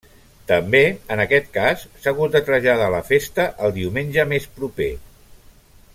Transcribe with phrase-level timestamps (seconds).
[0.51, 0.79] També
[1.15, 4.93] en aquest cas s'ha hagut de traslladar la festa al diumenge més proper.